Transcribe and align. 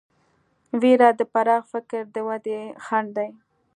وېره 0.81 1.09
د 1.19 1.21
پراخ 1.33 1.63
فکر 1.73 2.01
د 2.15 2.17
ودې 2.27 2.61
خنډ 2.85 3.09
دی. 3.17 3.29